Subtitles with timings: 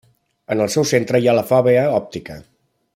[0.55, 2.43] En el seu centre hi ha la fòvea òptica.